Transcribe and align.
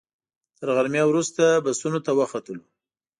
تر 0.59 0.67
غرمې 0.75 1.01
وروسته 1.07 1.43
بسونو 1.65 1.99
ته 2.05 2.11
وختلو. 2.19 2.63